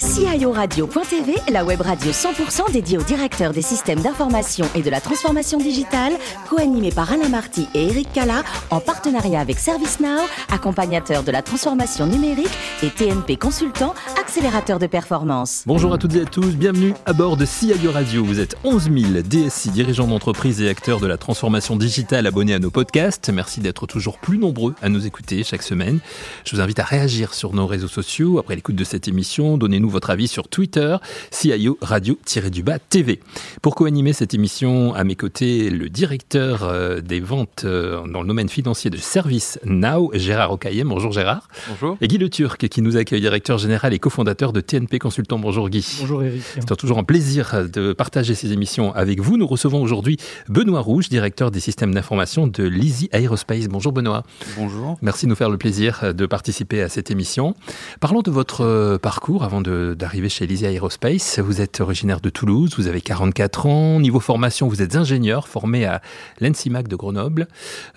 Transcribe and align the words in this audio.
guys. 0.00 0.07
CIORadio.tv, 0.18 1.36
la 1.52 1.64
web 1.64 1.80
radio 1.80 2.10
100% 2.10 2.72
dédiée 2.72 2.98
aux 2.98 3.04
directeurs 3.04 3.52
des 3.52 3.62
systèmes 3.62 4.00
d'information 4.00 4.66
et 4.74 4.82
de 4.82 4.90
la 4.90 5.00
transformation 5.00 5.58
digitale, 5.58 6.12
co-animée 6.50 6.90
par 6.90 7.12
Alain 7.12 7.28
Marty 7.28 7.68
et 7.72 7.86
Eric 7.86 8.12
Cala, 8.12 8.42
en 8.70 8.80
partenariat 8.80 9.38
avec 9.38 9.60
ServiceNow, 9.60 10.22
accompagnateur 10.50 11.22
de 11.22 11.30
la 11.30 11.40
transformation 11.40 12.06
numérique 12.06 12.50
et 12.82 12.90
TNP 12.90 13.36
Consultant, 13.36 13.94
accélérateur 14.20 14.80
de 14.80 14.88
performance. 14.88 15.62
Bonjour 15.66 15.94
à 15.94 15.98
toutes 15.98 16.16
et 16.16 16.22
à 16.22 16.24
tous, 16.24 16.56
bienvenue 16.56 16.94
à 17.06 17.12
bord 17.12 17.36
de 17.36 17.44
CIO 17.44 17.92
Radio. 17.92 18.24
Vous 18.24 18.40
êtes 18.40 18.56
11 18.64 18.90
000 18.90 19.22
DSI, 19.22 19.70
dirigeants 19.70 20.08
d'entreprise 20.08 20.60
et 20.60 20.68
acteurs 20.68 20.98
de 20.98 21.06
la 21.06 21.16
transformation 21.16 21.76
digitale 21.76 22.26
abonnés 22.26 22.54
à 22.54 22.58
nos 22.58 22.70
podcasts. 22.70 23.30
Merci 23.30 23.60
d'être 23.60 23.86
toujours 23.86 24.18
plus 24.18 24.38
nombreux 24.38 24.74
à 24.82 24.88
nous 24.88 25.06
écouter 25.06 25.44
chaque 25.44 25.62
semaine. 25.62 26.00
Je 26.44 26.56
vous 26.56 26.60
invite 26.60 26.80
à 26.80 26.84
réagir 26.84 27.34
sur 27.34 27.54
nos 27.54 27.68
réseaux 27.68 27.86
sociaux 27.86 28.40
après 28.40 28.56
l'écoute 28.56 28.74
de 28.74 28.84
cette 28.84 29.06
émission. 29.06 29.56
Donnez-nous 29.56 29.88
votre 29.88 30.07
avis 30.10 30.28
sur 30.28 30.48
Twitter, 30.48 30.96
CIO 31.30 31.78
Radio-du-Bas 31.80 32.78
TV. 32.78 33.20
Pour 33.62 33.74
co-animer 33.74 34.12
cette 34.12 34.34
émission, 34.34 34.94
à 34.94 35.04
mes 35.04 35.14
côtés, 35.14 35.70
le 35.70 35.88
directeur 35.88 36.64
euh, 36.64 37.00
des 37.00 37.20
ventes 37.20 37.62
euh, 37.64 38.06
dans 38.06 38.22
le 38.22 38.28
domaine 38.28 38.48
financier 38.48 38.90
de 38.90 38.96
Service 38.96 39.58
Now, 39.64 40.10
Gérard 40.14 40.52
Ocaillem. 40.52 40.88
Bonjour 40.88 41.12
Gérard. 41.12 41.48
Bonjour. 41.68 41.96
Et 42.00 42.08
Guy 42.08 42.18
Le 42.18 42.30
Turc, 42.30 42.68
qui 42.68 42.82
nous 42.82 42.96
accueille, 42.96 43.20
directeur 43.20 43.58
général 43.58 43.94
et 43.94 43.98
cofondateur 43.98 44.52
de 44.52 44.60
TNP 44.60 44.98
Consultant. 44.98 45.38
Bonjour 45.38 45.68
Guy. 45.68 45.86
Bonjour 46.00 46.22
Eric. 46.22 46.42
C'est 46.54 46.76
toujours 46.76 46.98
un 46.98 47.04
plaisir 47.04 47.68
de 47.68 47.92
partager 47.92 48.34
ces 48.34 48.52
émissions 48.52 48.94
avec 48.94 49.20
vous. 49.20 49.36
Nous 49.36 49.46
recevons 49.46 49.82
aujourd'hui 49.82 50.16
Benoît 50.48 50.80
Rouge, 50.80 51.08
directeur 51.08 51.50
des 51.50 51.60
systèmes 51.60 51.94
d'information 51.94 52.46
de 52.46 52.64
l'Easy 52.64 53.08
Aerospace. 53.12 53.68
Bonjour 53.68 53.92
Benoît. 53.92 54.24
Bonjour. 54.56 54.98
Merci 55.02 55.26
de 55.26 55.30
nous 55.30 55.36
faire 55.36 55.50
le 55.50 55.58
plaisir 55.58 56.14
de 56.14 56.26
participer 56.26 56.82
à 56.82 56.88
cette 56.88 57.10
émission. 57.10 57.54
Parlons 58.00 58.22
de 58.22 58.30
votre 58.30 58.62
euh, 58.64 58.98
parcours 58.98 59.44
avant 59.44 59.60
de 59.60 59.94
d'arriver 59.98 60.28
chez 60.28 60.44
Elysée 60.44 60.72
Aerospace. 60.72 61.40
Vous 61.40 61.60
êtes 61.60 61.80
originaire 61.80 62.20
de 62.20 62.30
Toulouse, 62.30 62.74
vous 62.78 62.86
avez 62.86 63.00
44 63.00 63.66
ans. 63.66 64.00
Niveau 64.00 64.20
formation, 64.20 64.68
vous 64.68 64.80
êtes 64.80 64.96
ingénieur 64.96 65.48
formé 65.48 65.84
à 65.84 66.00
l'ENSIMAC 66.40 66.88
de 66.88 66.96
Grenoble. 66.96 67.48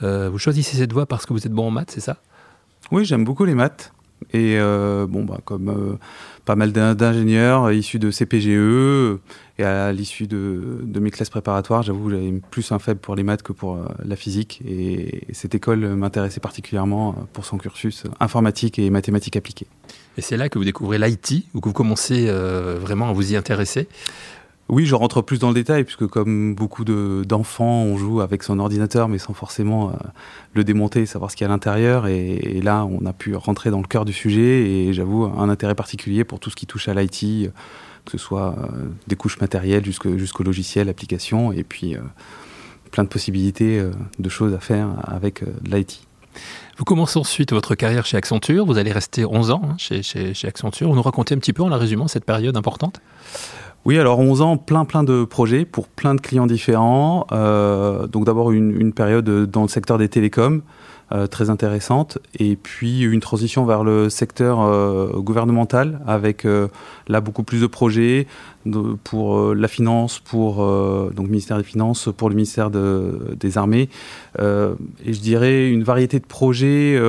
Euh, 0.03 0.29
vous 0.29 0.39
choisissez 0.39 0.75
cette 0.75 0.91
voie 0.91 1.05
parce 1.05 1.25
que 1.25 1.33
vous 1.33 1.45
êtes 1.45 1.53
bon 1.53 1.67
en 1.67 1.71
maths, 1.71 1.91
c'est 1.91 2.01
ça? 2.01 2.17
Oui, 2.91 3.05
j'aime 3.05 3.23
beaucoup 3.23 3.45
les 3.45 3.55
maths. 3.55 3.93
Et 4.33 4.57
euh, 4.57 5.07
bon, 5.07 5.23
bah, 5.23 5.39
comme 5.43 5.69
euh, 5.69 5.97
pas 6.45 6.55
mal 6.55 6.71
d'ingénieurs 6.71 7.71
issus 7.71 7.99
de 7.99 8.11
CPGE, 8.11 9.19
et 9.59 9.63
à 9.63 9.91
l'issue 9.91 10.27
de, 10.27 10.99
mes 10.99 11.11
classes 11.11 11.29
préparatoires, 11.29 11.83
j'avoue, 11.83 12.09
j'avais 12.09 12.41
plus 12.49 12.71
un 12.71 12.79
faible 12.79 12.99
pour 12.99 13.15
les 13.15 13.23
maths 13.23 13.43
que 13.43 13.53
pour 13.53 13.79
la 14.03 14.15
physique. 14.15 14.61
Et, 14.67 15.29
et 15.29 15.33
cette 15.33 15.55
école 15.55 15.95
m'intéressait 15.95 16.39
particulièrement 16.39 17.15
pour 17.33 17.45
son 17.45 17.57
cursus 17.57 18.05
informatique 18.19 18.79
et 18.79 18.89
mathématiques 18.89 19.35
appliquées. 19.35 19.67
Et 20.17 20.21
c'est 20.21 20.37
là 20.37 20.49
que 20.49 20.57
vous 20.57 20.65
découvrez 20.65 20.97
l'IT, 20.97 21.45
ou 21.53 21.61
que 21.61 21.69
vous 21.69 21.73
commencez 21.73 22.25
euh, 22.27 22.77
vraiment 22.79 23.09
à 23.09 23.13
vous 23.13 23.33
y 23.33 23.35
intéresser 23.35 23.87
oui, 24.71 24.85
je 24.85 24.95
rentre 24.95 25.21
plus 25.21 25.37
dans 25.37 25.49
le 25.49 25.53
détail, 25.53 25.83
puisque 25.83 26.07
comme 26.07 26.55
beaucoup 26.55 26.83
d'enfants, 26.83 27.83
on 27.83 27.97
joue 27.97 28.21
avec 28.21 28.41
son 28.41 28.57
ordinateur, 28.57 29.07
mais 29.07 29.19
sans 29.19 29.33
forcément 29.33 29.89
euh, 29.89 29.93
le 30.53 30.63
démonter, 30.63 31.05
savoir 31.05 31.29
ce 31.29 31.35
qu'il 31.35 31.45
y 31.45 31.47
a 31.47 31.51
à 31.51 31.53
l'intérieur. 31.53 32.07
Et, 32.07 32.33
et, 32.33 32.61
là, 32.61 32.85
on 32.85 33.05
a 33.05 33.13
pu 33.13 33.35
rentrer 33.35 33.69
dans 33.69 33.81
le 33.81 33.87
cœur 33.87 34.05
du 34.05 34.13
sujet, 34.13 34.87
et 34.87 34.93
j'avoue, 34.93 35.25
un 35.25 35.49
intérêt 35.49 35.75
particulier 35.75 36.23
pour 36.23 36.39
tout 36.39 36.49
ce 36.49 36.55
qui 36.55 36.65
touche 36.65 36.87
à 36.87 36.93
l'IT, 36.93 37.51
que 38.05 38.11
ce 38.11 38.17
soit 38.17 38.55
euh, 38.57 38.87
des 39.07 39.15
couches 39.15 39.39
matérielles 39.39 39.85
jusqu'au 39.85 40.17
jusqu 40.17 40.43
logiciel, 40.43 40.89
applications, 40.89 41.51
et 41.51 41.63
puis 41.63 41.95
euh, 41.95 42.01
plein 42.91 43.03
de 43.03 43.09
possibilités 43.09 43.79
euh, 43.79 43.91
de 44.19 44.29
choses 44.29 44.53
à 44.53 44.59
faire 44.59 44.89
avec 45.03 45.43
l'IT. 45.65 46.07
Vous 46.77 46.85
commencez 46.85 47.19
ensuite 47.19 47.51
votre 47.51 47.75
carrière 47.75 48.05
chez 48.05 48.17
Accenture. 48.17 48.65
Vous 48.65 48.77
allez 48.77 48.91
rester 48.91 49.25
11 49.25 49.51
ans 49.51 49.61
hein, 49.65 49.75
chez, 49.77 50.01
chez, 50.01 50.33
chez, 50.33 50.47
Accenture. 50.47 50.89
Vous 50.89 50.95
nous 50.95 51.01
racontez 51.01 51.35
un 51.35 51.37
petit 51.37 51.53
peu 51.53 51.61
en 51.61 51.69
la 51.69 51.77
résumant 51.77 52.07
cette 52.07 52.25
période 52.25 52.55
importante? 52.55 53.01
Oui, 53.83 53.97
alors 53.97 54.19
11 54.19 54.41
ans, 54.41 54.57
plein 54.57 54.85
plein 54.85 55.03
de 55.03 55.23
projets 55.23 55.65
pour 55.65 55.87
plein 55.87 56.13
de 56.13 56.21
clients 56.21 56.45
différents. 56.45 57.25
Euh, 57.31 58.05
donc 58.05 58.25
d'abord 58.25 58.51
une, 58.51 58.93
période 58.93 59.49
dans 59.49 59.63
le 59.63 59.67
secteur 59.67 59.97
des 59.97 60.07
télécoms, 60.07 60.61
euh, 61.11 61.25
très 61.25 61.49
intéressante, 61.49 62.19
et 62.37 62.55
puis 62.57 63.01
une 63.01 63.21
transition 63.21 63.65
vers 63.65 63.83
le 63.83 64.09
secteur 64.09 64.61
euh, 64.61 65.13
gouvernemental 65.15 65.99
avec 66.05 66.45
là 67.07 67.21
beaucoup 67.21 67.41
plus 67.41 67.61
de 67.61 67.67
projets 67.67 68.27
pour 69.03 69.37
euh, 69.37 69.53
la 69.53 69.67
finance, 69.67 70.19
pour 70.19 70.57
donc 71.15 71.27
ministère 71.27 71.57
des 71.57 71.63
Finances, 71.63 72.09
pour 72.15 72.29
le 72.29 72.35
ministère 72.35 72.69
de, 72.71 73.35
des 73.39 73.57
Armées, 73.57 73.89
et 74.39 75.13
je 75.13 75.19
dirais 75.19 75.69
une 75.69 75.83
variété 75.83 76.19
de 76.19 76.25
projets 76.25 76.99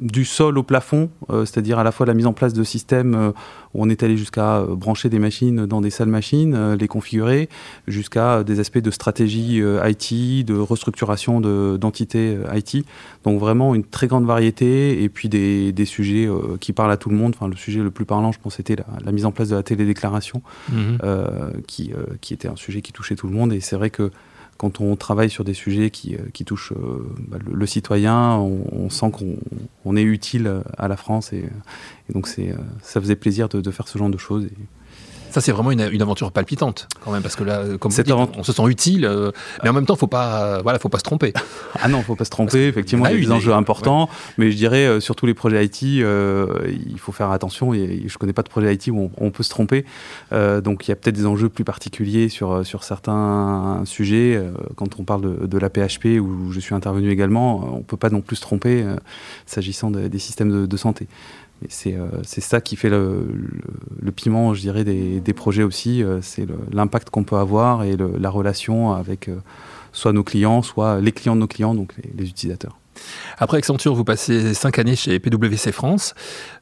du 0.00 0.24
sol 0.24 0.58
au 0.58 0.62
plafond, 0.62 1.10
c'est-à-dire 1.28 1.78
à 1.78 1.84
la 1.84 1.92
fois 1.92 2.06
la 2.06 2.14
mise 2.14 2.26
en 2.26 2.32
place 2.32 2.52
de 2.52 2.64
systèmes 2.64 3.32
où 3.74 3.82
on 3.82 3.88
est 3.88 4.02
allé 4.02 4.16
jusqu'à 4.16 4.62
brancher 4.62 5.08
des 5.08 5.18
machines 5.18 5.66
dans 5.66 5.80
des 5.80 5.90
salles 5.90 6.08
machines, 6.08 6.74
les 6.74 6.88
configurer, 6.88 7.48
jusqu'à 7.88 8.44
des 8.44 8.60
aspects 8.60 8.78
de 8.78 8.90
stratégie 8.90 9.60
IT, 9.60 10.44
de 10.46 10.56
restructuration 10.56 11.40
d'entités 11.40 12.36
de, 12.36 12.44
IT. 12.54 12.84
Donc 13.24 13.40
vraiment 13.40 13.74
une 13.74 13.84
très 13.84 14.06
grande 14.06 14.26
variété 14.26 15.02
et 15.02 15.08
puis 15.08 15.28
des, 15.28 15.84
sujets 15.84 16.26
euh, 16.26 16.56
qui 16.60 16.72
parlent 16.72 16.90
à 16.92 16.96
tout 16.96 17.10
le 17.10 17.16
monde. 17.16 17.34
Enfin, 17.36 17.48
le 17.48 17.56
sujet 17.56 17.80
le 17.80 17.90
plus 17.90 18.04
parlant, 18.04 18.32
je 18.32 18.38
pense, 18.38 18.56
c'était 18.56 18.76
la, 18.76 18.84
la, 19.04 19.12
mise 19.12 19.26
en 19.26 19.32
place 19.32 19.48
de 19.48 19.56
la 19.56 19.62
télédéclaration, 19.62 20.42
mmh. 20.70 20.73
Euh, 21.02 21.50
qui, 21.66 21.92
euh, 21.92 22.04
qui 22.20 22.34
était 22.34 22.48
un 22.48 22.56
sujet 22.56 22.82
qui 22.82 22.92
touchait 22.92 23.16
tout 23.16 23.26
le 23.26 23.32
monde. 23.32 23.52
Et 23.52 23.60
c'est 23.60 23.76
vrai 23.76 23.90
que 23.90 24.10
quand 24.56 24.80
on 24.80 24.94
travaille 24.96 25.30
sur 25.30 25.44
des 25.44 25.54
sujets 25.54 25.90
qui, 25.90 26.16
qui 26.32 26.44
touchent 26.44 26.72
bah, 27.18 27.38
le, 27.44 27.66
citoyen, 27.66 28.36
on, 28.36 28.88
sent 28.88 29.10
qu'on 29.10 29.36
on 29.84 29.96
est 29.96 30.02
utile 30.02 30.62
à 30.78 30.86
la 30.86 30.96
France. 30.96 31.32
Et, 31.32 31.44
donc 32.12 32.28
c'est 32.28 32.54
ça 32.82 33.00
faisait 33.00 33.16
plaisir 33.16 33.48
de, 33.48 33.70
faire 33.72 33.88
ce 33.88 33.98
genre 33.98 34.10
de 34.10 34.18
choses. 34.18 34.46
Ça, 35.34 35.40
c'est 35.40 35.50
vraiment 35.50 35.72
une, 35.72 35.88
une, 35.90 36.00
aventure 36.00 36.30
palpitante, 36.30 36.86
quand 37.04 37.10
même, 37.10 37.20
parce 37.20 37.34
que 37.34 37.42
là, 37.42 37.64
comme 37.80 37.90
vous 37.90 38.02
dites, 38.02 38.12
on, 38.12 38.30
on, 38.38 38.44
se 38.44 38.52
sent 38.52 38.62
utile, 38.68 39.04
euh, 39.04 39.32
mais 39.64 39.68
en 39.68 39.72
même 39.72 39.84
temps, 39.84 39.96
faut 39.96 40.06
pas, 40.06 40.44
euh, 40.44 40.60
voilà, 40.62 40.78
faut 40.78 40.88
pas 40.88 40.98
se 40.98 41.02
tromper. 41.02 41.32
Ah 41.82 41.88
non, 41.88 42.02
faut 42.02 42.14
pas 42.14 42.24
se 42.24 42.30
tromper. 42.30 42.68
Effectivement, 42.68 43.06
il 43.06 43.14
y 43.14 43.16
a 43.16 43.20
des 43.20 43.32
enjeux 43.32 43.52
importants, 43.52 44.04
ouais. 44.04 44.34
mais 44.38 44.50
je 44.52 44.56
dirais 44.56 44.86
euh, 44.86 45.00
sur 45.00 45.16
tous 45.16 45.26
les 45.26 45.34
projets 45.34 45.66
IT, 45.66 45.82
euh, 45.82 46.46
il 46.88 46.98
faut 47.00 47.10
faire 47.10 47.30
attention. 47.32 47.74
Et 47.74 48.04
je 48.06 48.16
connais 48.16 48.32
pas 48.32 48.42
de 48.42 48.48
projet 48.48 48.72
IT 48.72 48.86
où 48.88 48.98
on, 48.98 49.10
on 49.18 49.30
peut 49.30 49.42
se 49.42 49.50
tromper. 49.50 49.84
Donc, 50.30 50.86
il 50.86 50.90
y 50.90 50.92
a 50.92 50.96
peut-être 50.96 51.16
des 51.16 51.26
enjeux 51.26 51.48
plus 51.48 51.64
particuliers 51.64 52.28
sur 52.28 52.64
sur 52.64 52.84
certains 52.84 53.82
sujets. 53.84 54.40
quand 54.76 55.00
on 55.00 55.04
parle 55.04 55.40
de, 55.40 55.46
de, 55.46 55.58
la 55.58 55.68
PHP, 55.68 56.20
où 56.20 56.52
je 56.52 56.60
suis 56.60 56.74
intervenu 56.74 57.10
également, 57.10 57.74
on 57.74 57.82
peut 57.82 57.96
pas 57.96 58.08
non 58.08 58.20
plus 58.20 58.36
se 58.36 58.42
tromper 58.42 58.84
s'agissant 59.46 59.90
de, 59.90 60.06
des 60.06 60.18
systèmes 60.20 60.50
de, 60.50 60.66
de 60.66 60.76
santé 60.76 61.08
c'est 61.68 61.94
euh, 61.94 62.22
ça 62.24 62.60
qui 62.60 62.76
fait 62.76 62.88
le, 62.88 63.26
le, 63.32 63.60
le, 64.00 64.12
piment, 64.12 64.54
je 64.54 64.60
dirais, 64.60 64.84
des, 64.84 65.20
des 65.20 65.32
projets 65.32 65.62
aussi. 65.62 66.02
Euh, 66.02 66.20
c'est 66.22 66.46
l'impact 66.72 67.10
qu'on 67.10 67.24
peut 67.24 67.36
avoir 67.36 67.84
et 67.84 67.96
le, 67.96 68.12
la 68.18 68.30
relation 68.30 68.92
avec 68.92 69.28
euh, 69.28 69.36
soit 69.92 70.12
nos 70.12 70.24
clients, 70.24 70.62
soit 70.62 71.00
les 71.00 71.12
clients 71.12 71.36
de 71.36 71.40
nos 71.40 71.46
clients, 71.46 71.74
donc 71.74 71.94
les, 71.96 72.10
les 72.16 72.28
utilisateurs. 72.28 72.78
Après 73.38 73.58
Accenture, 73.58 73.94
vous 73.94 74.04
passez 74.04 74.54
cinq 74.54 74.78
années 74.78 74.96
chez 74.96 75.18
PwC 75.18 75.72
France. 75.72 76.14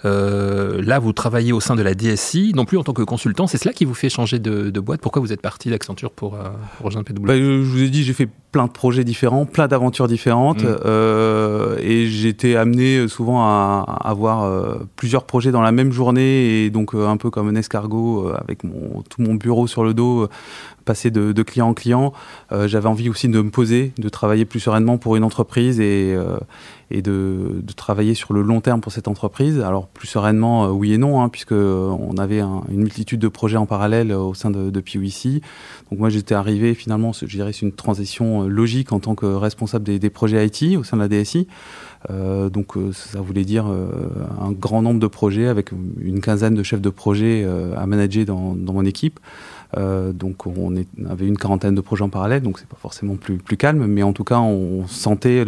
Euh, 0.05 0.83
là, 0.83 0.99
vous 0.99 1.13
travaillez 1.13 1.53
au 1.53 1.61
sein 1.61 1.77
de 1.77 1.83
la 1.83 1.95
DSI, 1.95 2.53
non 2.55 2.65
plus 2.65 2.79
en 2.79 2.85
tant 2.85 2.93
que 2.93 3.03
consultant. 3.03 3.47
C'est 3.47 3.59
cela 3.59 3.73
qui 3.73 3.85
vous 3.85 3.95
fait 3.95 4.09
changer 4.09 4.39
de, 4.39 4.71
de 4.71 4.81
boîte 4.81 5.01
Pourquoi 5.01 5.21
vous 5.21 5.33
êtes 5.33 5.43
parti 5.43 5.71
d'Accenture 5.71 6.13
pour, 6.13 6.35
euh, 6.35 6.49
pour, 6.77 6.87
rejoindre 6.87 7.07
PwC 7.07 7.27
bah, 7.27 7.37
Je 7.37 7.63
vous 7.63 7.83
ai 7.83 7.91
dit, 7.91 8.05
j'ai 8.05 8.15
fait 8.15 8.29
plein 8.53 8.67
de 8.67 8.71
projets 8.71 9.03
différents, 9.03 9.47
plein 9.47 9.67
d'aventures 9.67 10.07
différentes. 10.07 10.63
Mmh. 10.63 10.77
Euh, 10.85 11.77
et 11.81 12.07
j'étais 12.07 12.55
amené 12.55 13.09
souvent 13.09 13.43
à, 13.43 13.85
à 13.89 14.11
avoir 14.11 14.45
euh, 14.45 14.75
plusieurs 14.95 15.25
projets 15.25 15.51
dans 15.51 15.63
la 15.63 15.73
même 15.73 15.91
journée. 15.91 16.65
Et 16.65 16.71
donc, 16.71 16.95
euh, 16.95 17.09
un 17.09 17.17
peu 17.17 17.31
comme 17.31 17.49
un 17.49 17.57
escargot, 17.57 18.29
euh, 18.29 18.37
avec 18.37 18.63
mon, 18.63 19.03
tout 19.09 19.23
mon 19.23 19.35
bureau 19.35 19.67
sur 19.67 19.83
le 19.83 19.95
dos, 19.95 20.29
passer 20.85 21.11
de, 21.11 21.33
de, 21.33 21.43
client 21.43 21.69
en 21.69 21.75
client. 21.75 22.13
Euh, 22.53 22.69
J'avais 22.69 22.89
envie 22.89 23.09
aussi 23.09 23.29
de 23.29 23.41
me 23.41 23.51
poser, 23.51 23.93
de 23.99 24.09
travailler 24.09 24.45
plus 24.45 24.61
sereinement 24.61 24.99
pour 24.99 25.17
une 25.17 25.25
entreprise 25.25 25.81
et, 25.81 26.13
euh, 26.15 26.37
et 26.93 27.03
de, 27.03 27.63
travailler 27.75 28.15
sur 28.15 28.35
le 28.35 28.43
long 28.43 28.61
terme 28.61 28.81
pour 28.81 28.93
cette 28.93 29.09
entreprise. 29.09 29.59
Alors 29.61 29.89
plus 29.89 30.07
sereinement, 30.07 30.67
euh, 30.67 30.69
oui 30.69 30.93
et 30.93 30.99
non, 30.99 31.21
hein, 31.23 31.29
puisque 31.29 31.53
on 31.53 32.17
avait 32.19 32.41
un, 32.41 32.63
une 32.71 32.81
multitude 32.81 33.19
de 33.19 33.29
projets 33.29 33.57
en 33.57 33.67
parallèle 33.67 34.13
au 34.13 34.35
sein 34.35 34.51
de, 34.51 34.71
de 34.71 34.81
PwC. 34.81 35.41
Donc 35.91 35.99
moi 35.99 36.11
j'étais 36.11 36.35
arrivé 36.35 36.75
finalement, 36.75 37.13
je 37.13 37.27
dirais 37.27 37.53
c'est 37.53 37.67
une 37.67 37.73
transition 37.73 38.43
logique 38.43 38.93
en 38.93 39.01
tant 39.01 39.15
que 39.15 39.27
responsable 39.27 39.85
des, 39.85 40.11
projets 40.11 40.47
IT 40.47 40.77
au 40.77 40.85
sein 40.85 40.97
de 40.97 41.03
la 41.03 41.09
DSI. 41.09 41.49
Euh, 42.11 42.51
donc 42.51 42.75
ça 42.93 43.21
voulait 43.21 43.45
dire 43.45 43.67
euh, 43.69 43.89
un 44.41 44.53
grand 44.53 44.83
nombre 44.83 45.01
de 45.01 45.07
projets 45.07 45.47
avec 45.47 45.71
une 46.01 46.21
quinzaine 46.21 46.55
de 46.55 46.63
chefs 46.63 46.81
de 46.81 46.91
projet 46.91 47.45
euh, 47.45 47.77
à 47.77 47.87
manager 47.87 48.25
dans 48.27 48.73
mon 48.73 48.85
équipe. 48.85 49.21
Euh, 49.77 50.13
donc 50.13 50.47
on, 50.47 50.75
avait 51.09 51.27
une 51.27 51.39
quarantaine 51.39 51.75
de 51.75 51.81
projets 51.81 52.05
en 52.05 52.09
parallèle, 52.09 52.43
donc 52.43 52.59
c'est 52.59 52.69
pas 52.69 52.77
forcément 52.81 53.17
plus, 53.17 53.39
calme, 53.57 53.87
mais 53.87 54.03
en 54.03 54.13
tout 54.13 54.25
cas 54.25 54.39
on 54.39 54.87
sentait 54.87 55.45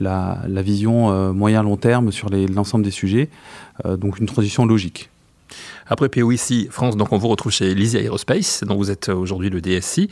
la, 0.00 0.42
vision 0.62 1.10
euh, 1.10 1.32
moyen-long 1.32 1.76
terme 1.76 2.12
sur 2.12 2.28
l'ensemble 2.30 2.84
des 2.84 2.90
sujets, 2.90 3.28
euh, 3.84 3.96
donc 3.96 4.18
une 4.18 4.26
transition 4.26 4.66
logique. 4.66 5.10
Après 5.86 6.08
POIC 6.08 6.70
France, 6.70 6.96
donc 6.96 7.12
on 7.12 7.18
vous 7.18 7.28
retrouve 7.28 7.52
chez 7.52 7.74
Lizzie 7.74 7.98
Aerospace, 7.98 8.64
dont 8.64 8.76
vous 8.76 8.90
êtes 8.90 9.10
aujourd'hui 9.10 9.50
le 9.50 9.60
DSI. 9.60 10.08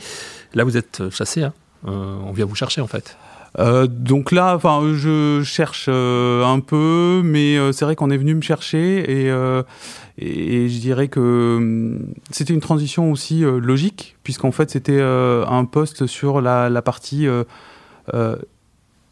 Là 0.53 0.63
vous 0.63 0.77
êtes 0.77 1.09
chassé, 1.09 1.43
hein 1.43 1.53
on 1.83 2.31
vient 2.31 2.45
vous 2.45 2.55
chercher 2.55 2.81
en 2.81 2.87
fait. 2.87 3.17
Donc 3.57 4.31
là, 4.31 4.55
enfin, 4.55 4.81
je 4.93 5.41
cherche 5.43 5.89
un 5.89 6.59
peu, 6.59 7.21
mais 7.23 7.57
c'est 7.73 7.85
vrai 7.85 7.95
qu'on 7.95 8.09
est 8.09 8.17
venu 8.17 8.35
me 8.35 8.41
chercher 8.41 9.09
et, 9.09 9.29
je 10.17 10.79
dirais 10.79 11.07
que 11.07 11.57
hum, 11.57 12.13
c'était 12.29 12.53
une 12.53 12.61
transition 12.61 13.11
aussi 13.11 13.41
logique, 13.41 14.15
puisqu'en 14.23 14.51
fait 14.51 14.69
c'était 14.69 15.01
un 15.01 15.65
poste 15.65 16.07
sur 16.07 16.41
la, 16.41 16.81
partie 16.81 17.27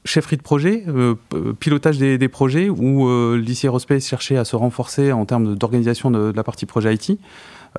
chefferie 0.06 0.38
de 0.38 0.42
projet, 0.42 0.84
euh, 0.88 1.16
pilotage 1.60 1.98
des, 1.98 2.28
projets, 2.28 2.70
où 2.70 3.08
euh, 3.08 3.38
l'ICI 3.38 3.68
Aerospace 3.68 4.08
cherchait 4.08 4.38
à 4.38 4.46
se 4.46 4.56
renforcer 4.56 5.12
en 5.12 5.26
termes 5.26 5.56
d'organisation 5.56 6.12
de, 6.12 6.32
la 6.36 6.44
partie 6.44 6.66
projet 6.66 6.94
IT. 6.94 7.20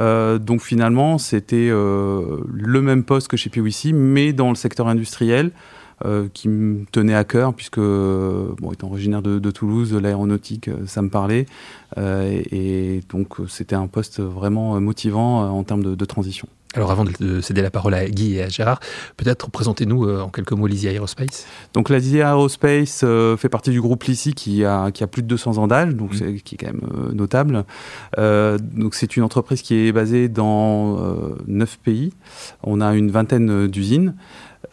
Euh, 0.01 0.39
donc 0.39 0.63
finalement, 0.63 1.19
c'était 1.19 1.69
le 1.69 2.81
même 2.81 3.05
poste 3.05 3.29
que 3.29 3.37
chez 3.37 3.51
PwC, 3.51 3.93
mais 3.93 4.33
dans 4.33 4.51
le 4.51 4.55
secteur 4.55 4.89
industriel, 4.89 5.51
qui 6.33 6.49
me 6.49 6.85
tenait 6.93 7.15
à 7.15 7.25
cœur, 7.25 7.55
puisque, 7.55 7.79
bon, 7.79 8.73
étant 8.73 8.89
originaire 8.89 9.23
de, 9.23 9.51
Toulouse, 9.51 9.93
l'aéronautique, 9.95 10.71
ça 10.87 11.03
me 11.03 11.09
parlait. 11.09 11.47
Et, 11.99 13.01
donc, 13.09 13.37
c'était 13.49 13.77
un 13.77 13.87
poste 13.87 14.21
vraiment 14.21 14.81
motivant 14.81 15.51
en 15.51 15.63
termes 15.65 15.95
de 15.95 16.05
transition. 16.05 16.49
Alors 16.75 16.93
avant 16.93 17.05
de 17.05 17.41
céder 17.41 17.63
la 17.63 17.71
parole 17.71 17.95
à 17.95 18.09
Guy 18.09 18.37
et 18.37 18.45
à 18.45 18.49
Gérard, 18.49 18.79
peut-être 19.17 19.51
présentez-nous 19.51 20.05
euh, 20.05 20.21
en 20.21 20.29
quelques 20.29 20.53
mots 20.53 20.69
Lizzie 20.69 20.87
Aerospace. 20.87 21.45
Donc 21.75 21.89
la 21.89 21.99
Lizzie 21.99 22.19
Aerospace 22.19 23.01
euh, 23.03 23.37
fait 23.37 23.49
partie 23.49 23.73
du 23.73 23.81
groupe 23.81 24.05
Lizzie 24.05 24.35
qui 24.35 24.65
a, 24.65 24.93
qui 24.93 25.03
a 25.03 25.09
plus 25.09 25.23
de 25.23 25.27
200 25.27 25.59
ans 25.59 25.67
d'âge, 25.67 25.97
donc 25.97 26.13
mmh. 26.13 26.17
c'est, 26.17 26.35
qui 26.35 26.55
est 26.55 26.59
quand 26.59 26.69
même 26.69 26.89
euh, 26.95 27.13
notable. 27.13 27.65
donc 28.17 28.95
c'est 28.95 29.17
une 29.17 29.25
entreprise 29.25 29.63
qui 29.63 29.89
est 29.89 29.91
basée 29.91 30.29
dans 30.29 30.97
9 31.49 31.79
pays. 31.79 32.13
On 32.63 32.81
a 32.81 32.95
une 32.95 33.11
vingtaine 33.11 33.67
d'usines. 33.67 34.15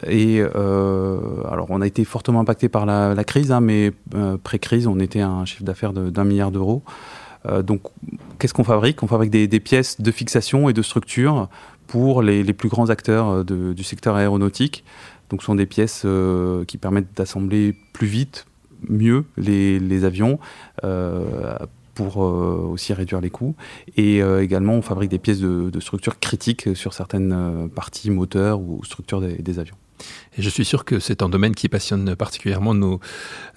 Et 0.06 0.40
alors, 0.40 1.66
on 1.70 1.80
a 1.80 1.86
été 1.86 2.04
fortement 2.04 2.40
impacté 2.40 2.68
par 2.68 2.86
la, 2.86 3.24
crise, 3.24 3.50
hein, 3.52 3.60
mais 3.60 3.92
pré-crise, 4.44 4.86
on 4.86 4.98
était 5.00 5.20
à 5.20 5.28
un 5.28 5.44
chiffre 5.44 5.64
d'affaires 5.64 5.92
d'un 5.92 6.24
milliard 6.24 6.50
d'euros. 6.50 6.82
donc, 7.62 7.82
qu'est-ce 8.38 8.54
qu'on 8.54 8.64
fabrique? 8.64 9.02
On 9.02 9.06
fabrique 9.06 9.30
des, 9.30 9.60
pièces 9.60 10.00
de 10.00 10.10
fixation 10.10 10.68
et 10.68 10.72
de 10.72 10.82
structure 10.82 11.48
pour 11.88 12.22
les, 12.22 12.52
plus 12.52 12.68
grands 12.68 12.90
acteurs 12.90 13.28
euh, 13.50 13.74
du 13.74 13.82
secteur 13.82 14.14
aéronautique. 14.14 14.84
Donc, 15.30 15.40
ce 15.42 15.46
sont 15.46 15.56
des 15.56 15.66
pièces 15.66 16.02
euh, 16.04 16.64
qui 16.64 16.78
permettent 16.78 17.16
d'assembler 17.16 17.74
plus 17.92 18.06
vite, 18.06 18.46
mieux 18.88 19.24
les, 19.36 20.04
avions. 20.04 20.38
Euh, 20.84 21.56
pour 21.94 22.18
aussi 22.18 22.92
réduire 22.92 23.20
les 23.20 23.28
coûts. 23.28 23.56
Et 23.96 24.18
également, 24.18 24.74
on 24.74 24.82
fabrique 24.82 25.10
des 25.10 25.18
pièces 25.18 25.40
de, 25.40 25.68
de 25.68 25.80
structure 25.80 26.20
critiques 26.20 26.76
sur 26.76 26.94
certaines 26.94 27.68
parties 27.74 28.12
moteurs 28.12 28.60
ou 28.60 28.84
structures 28.84 29.20
des 29.20 29.58
avions. 29.58 29.74
Et 30.36 30.42
je 30.42 30.50
suis 30.50 30.64
sûr 30.64 30.84
que 30.84 31.00
c'est 31.00 31.22
un 31.22 31.28
domaine 31.28 31.54
qui 31.54 31.68
passionne 31.68 32.14
particulièrement 32.14 32.74
nos, 32.74 33.00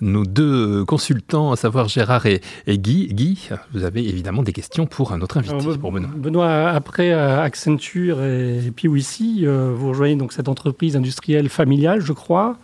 nos 0.01 0.25
deux 0.25 0.83
consultants, 0.85 1.51
à 1.51 1.55
savoir 1.55 1.87
Gérard 1.87 2.25
et, 2.25 2.41
Guy. 2.67 3.07
Guy, 3.13 3.49
vous 3.73 3.83
avez 3.83 4.07
évidemment 4.07 4.43
des 4.43 4.53
questions 4.53 4.85
pour 4.87 5.13
un 5.13 5.21
autre 5.21 5.37
invité, 5.37 5.55
pour 5.79 5.91
Benoît. 5.91 6.09
Benoît, 6.15 6.69
après 6.69 7.11
euh, 7.11 7.41
Accenture 7.41 8.23
et 8.23 8.71
PwC, 8.75 9.43
euh, 9.43 9.73
vous 9.75 9.89
rejoignez 9.89 10.15
donc 10.15 10.33
cette 10.33 10.49
entreprise 10.49 10.95
industrielle 10.95 11.49
familiale, 11.49 12.01
je 12.01 12.13
crois. 12.13 12.57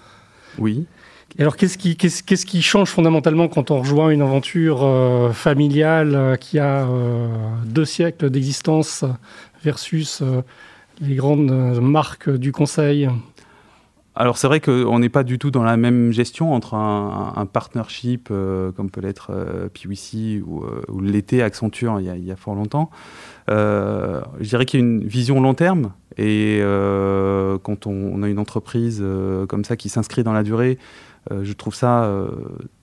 Oui. 0.58 0.86
Et 1.38 1.42
alors, 1.42 1.58
qu'est-ce 1.58 1.78
qui, 1.78 1.96
qu'est-ce, 1.96 2.24
qu'est-ce 2.24 2.46
qui 2.46 2.62
change 2.62 2.90
fondamentalement 2.90 3.48
quand 3.48 3.70
on 3.70 3.80
rejoint 3.80 4.10
une 4.10 4.22
aventure 4.22 4.84
euh, 4.84 5.32
familiale 5.32 6.38
qui 6.40 6.58
a 6.58 6.88
deux 7.66 7.86
siècles 7.86 8.30
d'existence 8.30 9.06
versus 9.64 10.24
les 11.02 11.16
grandes 11.16 11.80
marques 11.80 12.30
du 12.30 12.52
conseil? 12.52 13.10
Alors 14.18 14.38
c'est 14.38 14.48
vrai 14.48 14.60
qu'on 14.60 15.00
n'est 15.00 15.10
pas 15.10 15.24
du 15.24 15.38
tout 15.38 15.52
dans 15.52 15.64
la 15.64 15.78
même 15.78 16.12
gestion 16.12 16.54
entre 16.54 16.74
un, 16.74 17.46
partnership 17.46 18.30
euh, 18.32 18.72
comme 18.72 18.90
peut 18.90 19.02
l'être 19.02 19.32
euh, 19.32 19.70
PwC 19.70 20.42
ou, 20.46 20.64
euh, 20.64 20.82
ou 20.90 21.02
l'été 21.02 21.44
Accenture 21.44 22.00
il 22.00 22.26
y, 22.26 22.32
a, 22.32 22.36
fort 22.36 22.56
longtemps. 22.56 22.90
je 23.48 24.22
dirais 24.42 24.66
qu'il 24.66 24.80
y 24.80 24.84
a 24.84 24.86
une 24.86 25.04
vision 25.04 25.40
long 25.40 25.54
terme 25.54 25.94
et 26.18 26.62
quand 27.64 27.86
on, 27.86 28.24
a 28.24 28.28
une 28.28 28.40
entreprise 28.40 29.04
comme 29.48 29.64
ça 29.64 29.76
qui 29.76 29.90
s'inscrit 29.90 30.24
dans 30.24 30.34
la 30.34 30.42
durée, 30.42 30.80
je 31.30 31.54
trouve 31.54 31.76
ça 31.76 32.12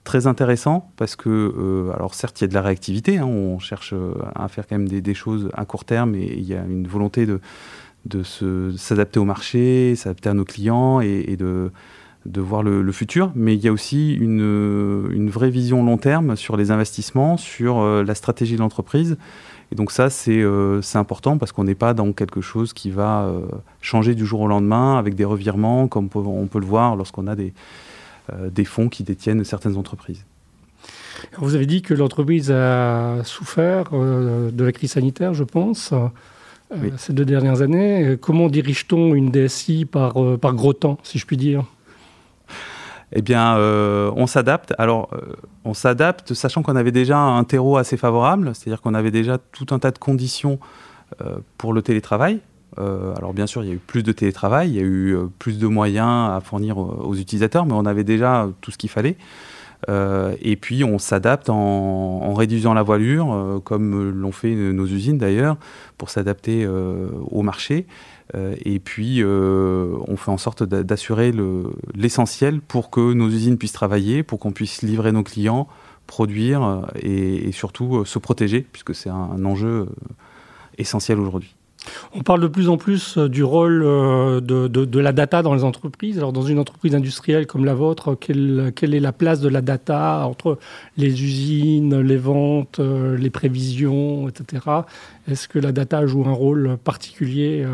très 0.05 0.29
intéressant 0.29 0.93
parce 0.97 1.17
que, 1.17 1.91
alors 1.95 2.15
certes, 2.15 2.41
il 2.41 2.45
y 2.45 2.47
a 2.47 2.49
de 2.49 2.55
la 2.55 2.63
réactivité, 2.63 3.19
hein, 3.19 3.27
on 3.27 3.59
cherche 3.59 3.93
à 4.37 4.47
faire 4.47 4.69
quand 4.69 4.79
même 4.79 4.89
des, 4.89 5.15
choses 5.15 5.51
à 5.55 5.65
court 5.65 5.85
terme 5.85 6.15
et 6.15 6.33
il 6.33 6.45
y 6.45 6.55
a 6.55 6.63
une 6.63 6.87
volonté 6.87 7.27
de 7.27 7.41
de 8.07 8.23
s'adapter 8.77 9.19
au 9.19 9.25
marché, 9.25 9.97
s'adapter 9.97 10.29
à 10.29 10.35
nos 10.35 10.45
clients 10.45 11.01
et, 11.01 11.37
de, 11.37 11.71
de, 12.27 12.41
voir 12.41 12.63
le, 12.63 12.93
futur. 12.93 13.33
Mais 13.35 13.55
il 13.55 13.65
y 13.65 13.69
a 13.69 13.73
aussi 13.73 14.15
une, 14.15 15.09
une, 15.11 15.31
vraie 15.31 15.51
vision 15.51 15.83
long 15.85 15.97
terme 15.97 16.37
sur 16.37 16.57
les 16.57 16.71
investissements, 16.71 17.37
sur 17.37 17.79
euh, 17.79 18.05
la 18.05 18.15
stratégie 18.15 18.55
de 18.55 18.61
l'entreprise. 18.61 19.17
Et 19.73 19.75
donc 19.75 19.91
ça, 19.91 20.11
c'est 20.11 20.41
euh, 20.41 20.81
important 20.95 21.39
parce 21.39 21.53
qu'on 21.53 21.65
n'est 21.65 21.75
pas 21.75 21.95
dans 21.95 22.13
quelque 22.13 22.43
chose 22.43 22.73
qui 22.73 22.91
va 22.91 23.25
euh, 23.25 23.41
changer 23.81 24.15
du 24.15 24.27
jour 24.27 24.41
au 24.41 24.49
lendemain 24.49 24.99
avec 24.99 25.15
des 25.15 25.25
revirements, 25.25 25.89
comme 25.89 26.11
on 26.15 26.47
peut, 26.47 26.61
le 26.61 26.67
voir 26.67 26.97
lorsqu'on 26.97 27.27
a 27.27 27.35
des, 27.35 27.55
des 28.51 28.65
fonds 28.65 28.89
qui 28.89 29.03
détiennent 29.03 29.45
certaines 29.45 29.77
entreprises. 29.77 30.25
vous 31.39 31.55
avez 31.55 31.67
dit 31.67 31.81
que 31.81 31.95
l'entreprise 31.95 32.51
a 32.51 33.25
souffert 33.25 33.91
de 33.93 34.65
la 34.65 34.73
crise 34.73 34.93
sanitaire, 34.93 35.33
je 35.33 35.45
pense. 35.45 35.95
Euh, 36.73 36.91
ces 36.97 37.13
deux 37.13 37.25
dernières 37.25 37.63
années. 37.63 38.17
Comment 38.21 38.49
dirige-t-on 38.49 39.15
une 39.15 39.31
DSI 39.31 39.85
par, 39.85 40.23
euh, 40.23 40.37
par 40.37 40.55
gros 40.55 40.73
temps, 40.73 40.99
si 41.03 41.19
je 41.19 41.27
puis 41.27 41.37
dire? 41.37 41.65
Eh 43.13 43.23
bien, 43.23 43.57
euh, 43.57 44.11
on 44.17 44.27
s'adapte. 44.27 44.75
Alors, 44.79 45.11
on 45.65 45.75
s'adapte, 45.75 46.35
sachant 46.35 46.63
qu'on 46.63 46.75
avait 46.75 46.91
déjà 46.91 47.19
un 47.19 47.45
terreau 47.45 47.77
assez 47.77 47.97
favorable, 47.97 48.53
c'est-à-dire 48.55 48.81
qu'on 48.81 48.95
avait 48.95 49.13
déjà 49.13 49.39
tout 49.39 49.67
un 49.71 49.79
tas 49.79 49.93
de 49.93 49.99
conditions 49.99 50.59
pour 51.59 51.73
le 51.73 51.81
télétravail. 51.81 52.41
alors, 52.77 53.33
bien 53.35 53.47
sûr, 53.47 53.63
il 53.63 53.69
y 53.69 53.71
a 53.71 53.75
eu 53.75 53.79
plus 53.79 54.03
de 54.03 54.11
télétravail, 54.11 54.71
il 54.71 54.75
y 54.75 54.81
a 54.81 54.83
eu 54.83 55.17
plus 55.39 55.59
de 55.59 55.67
moyens 55.69 56.33
à 56.33 56.41
fournir 56.41 56.77
aux 56.77 57.15
utilisateurs, 57.15 57.67
mais 57.67 57.75
on 57.75 57.87
avait 57.87 58.03
déjà 58.03 58.49
tout 58.63 58.73
ce 58.73 58.79
qu'il 58.79 58.91
fallait. 58.91 59.17
Euh, 59.89 60.35
et 60.41 60.57
puis 60.57 60.85
on 60.85 60.99
s'adapte 60.99 61.51
en, 61.51 62.35
réduisant 62.35 62.75
la 62.75 62.83
voilure, 62.83 63.33
euh, 63.33 63.61
comme 63.61 64.11
l'ont 64.11 64.33
fait 64.33 64.55
nos 64.55 64.87
usines 64.87 65.19
d'ailleurs, 65.19 65.57
pour 65.99 66.11
s'adapter 66.11 66.65
euh, 66.65 67.09
au 67.31 67.43
marché. 67.43 67.87
et 68.35 68.81
puis 68.81 69.23
on 69.25 70.17
fait 70.17 70.31
en 70.31 70.39
sorte 70.39 70.63
d'assurer 70.65 71.33
l'essentiel 71.95 72.61
pour 72.61 72.91
que 72.91 73.13
nos 73.13 73.29
usines 73.29 73.59
puissent 73.59 73.73
travailler, 73.73 74.23
pour 74.23 74.39
qu'on 74.39 74.53
puisse 74.53 74.83
livrer 74.83 75.13
nos 75.13 75.23
clients, 75.23 75.69
produire 76.07 76.87
et, 77.01 77.53
surtout 77.53 78.05
se 78.05 78.19
protéger, 78.19 78.67
puisque 78.73 78.95
c'est 78.95 79.11
un 79.11 79.45
enjeu 79.45 79.87
essentiel 80.79 81.21
aujourd'hui. 81.21 81.55
On 82.15 82.23
parle 82.23 82.41
de 82.41 82.47
plus 82.47 82.69
en 82.69 82.77
plus 82.77 83.19
euh, 83.19 83.29
du 83.29 83.43
rôle 83.43 83.83
euh, 83.85 84.41
de, 84.41 84.99
la 84.99 85.13
data 85.13 85.43
dans 85.43 85.55
les 85.55 85.65
entreprises. 85.65 86.19
Alors, 86.19 86.33
dans 86.33 86.43
une 86.43 86.59
entreprise 86.59 86.95
industrielle 86.95 87.47
comme 87.47 87.65
la 87.65 87.75
vôtre, 87.75 88.17
quelle, 88.19 88.73
est 88.81 89.01
la 89.01 89.13
place 89.13 89.41
de 89.41 89.49
la 89.49 89.61
data 89.61 90.27
entre 90.27 90.59
les 90.97 91.23
usines, 91.23 92.01
les 92.01 92.17
ventes, 92.17 92.79
euh, 92.81 93.17
les 93.17 93.31
prévisions, 93.31 94.29
etc. 94.29 94.63
Est-ce 95.29 95.49
que 95.49 95.59
la 95.59 95.73
data 95.73 96.07
joue 96.07 96.25
un 96.27 96.33
rôle 96.33 96.77
particulier 96.83 97.67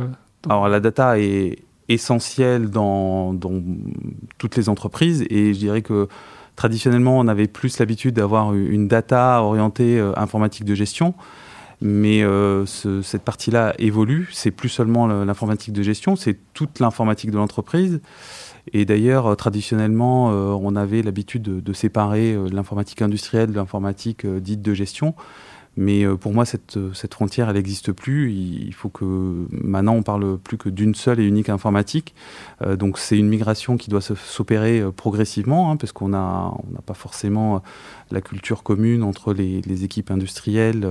Alors, 0.48 0.68
la 0.68 0.80
data 0.80 1.18
est 1.18 1.58
essentielle 1.88 2.70
dans, 2.70 3.34
toutes 4.38 4.56
les 4.56 4.68
entreprises 4.68 5.24
et 5.28 5.52
je 5.52 5.58
dirais 5.58 5.82
que 5.82 6.08
traditionnellement, 6.56 7.18
on 7.18 7.26
avait 7.26 7.48
plus 7.48 7.78
l'habitude 7.78 8.14
d'avoir 8.14 8.54
une 8.54 8.86
data 8.86 9.42
orientée 9.42 10.00
informatique 10.16 10.64
de 10.64 10.74
gestion 10.74 11.14
mais 11.80 12.22
euh, 12.22 12.66
cette 12.66 13.22
partie-là 13.22 13.74
évolue. 13.78 14.28
C'est 14.32 14.50
plus 14.50 14.68
seulement 14.68 15.06
l'informatique 15.06 15.72
de 15.72 15.82
gestion, 15.82 16.16
c'est 16.16 16.38
toute 16.52 16.78
l'informatique 16.78 17.30
de 17.30 17.36
l'entreprise. 17.36 18.00
Et 18.72 18.84
d'ailleurs, 18.84 19.26
euh, 19.26 19.34
traditionnellement, 19.34 20.30
euh, 20.30 20.56
on 20.60 20.76
avait 20.76 21.02
l'habitude 21.02 21.42
de, 21.42 21.72
séparer 21.72 22.36
l'informatique 22.52 23.00
industrielle 23.00 23.50
de 23.50 23.56
l'informatique 23.56 24.26
dite 24.26 24.60
de 24.60 24.74
gestion. 24.74 25.14
Mais 25.80 26.06
pour 26.06 26.32
moi, 26.32 26.44
cette, 26.44 26.78
cette 26.94 27.14
frontière, 27.14 27.48
elle 27.48 27.56
n'existe 27.56 27.90
plus. 27.90 28.30
Il, 28.32 28.72
faut 28.74 28.90
que 28.90 29.46
maintenant, 29.50 29.94
on 29.94 30.02
parle 30.02 30.38
plus 30.38 30.58
que 30.58 30.68
d'une 30.68 30.94
seule 30.94 31.20
et 31.20 31.24
unique 31.24 31.48
informatique. 31.48 32.14
donc, 32.78 32.98
c'est 32.98 33.16
une 33.16 33.28
migration 33.28 33.76
qui 33.76 33.88
doit 33.88 34.02
s'opérer 34.02 34.84
progressivement, 34.94 35.72
hein, 35.72 35.76
parce 35.76 35.92
qu'on 35.92 36.10
n'a 36.10 36.52
on 36.54 36.82
pas 36.82 36.94
forcément 36.94 37.62
la 38.10 38.20
culture 38.20 38.62
commune 38.62 39.02
entre 39.02 39.32
les, 39.32 39.62
les 39.62 39.84
équipes 39.84 40.10
industrielles 40.10 40.86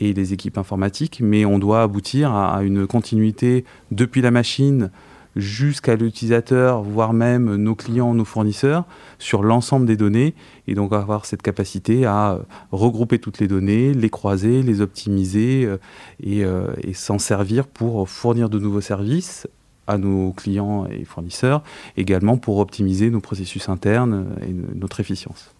et 0.00 0.12
les 0.12 0.32
équipes 0.32 0.58
informatiques, 0.58 1.20
mais 1.22 1.44
on 1.44 1.58
doit 1.58 1.82
aboutir 1.82 2.32
à, 2.34 2.62
une 2.62 2.86
continuité 2.86 3.64
depuis 3.90 4.20
la 4.20 4.30
machine 4.30 4.90
jusqu'à 5.36 5.96
l'utilisateur, 5.96 6.82
voire 6.82 7.12
même 7.12 7.54
nos 7.56 7.74
clients, 7.74 8.14
nos 8.14 8.24
fournisseurs, 8.24 8.84
sur 9.18 9.42
l'ensemble 9.42 9.86
des 9.86 9.96
données, 9.96 10.34
et 10.66 10.74
donc 10.74 10.92
avoir 10.92 11.26
cette 11.26 11.42
capacité 11.42 12.06
à 12.06 12.38
regrouper 12.72 13.18
toutes 13.18 13.38
les 13.38 13.46
données, 13.46 13.92
les 13.92 14.10
croiser, 14.10 14.62
les 14.62 14.80
optimiser, 14.80 15.64
euh, 15.64 15.78
et, 16.22 16.44
euh, 16.44 16.68
et 16.82 16.94
s'en 16.94 17.18
servir 17.18 17.66
pour 17.66 18.08
fournir 18.08 18.48
de 18.48 18.58
nouveaux 18.58 18.80
services 18.80 19.46
à 19.86 19.98
nos 19.98 20.32
clients 20.32 20.86
et 20.86 21.04
fournisseurs, 21.04 21.62
également 21.96 22.38
pour 22.38 22.58
optimiser 22.58 23.10
nos 23.10 23.20
processus 23.20 23.68
internes 23.68 24.26
et 24.42 24.52
notre 24.74 24.98
efficience. 24.98 25.54